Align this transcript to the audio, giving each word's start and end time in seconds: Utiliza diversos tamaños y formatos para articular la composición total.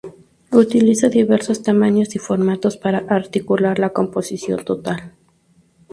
Utiliza 0.53 1.09
diversos 1.09 1.61
tamaños 1.61 2.15
y 2.15 2.17
formatos 2.17 2.75
para 2.75 2.97
articular 3.15 3.77
la 3.77 3.93
composición 3.93 4.65
total. 4.65 5.13